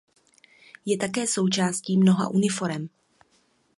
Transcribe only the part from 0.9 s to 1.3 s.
také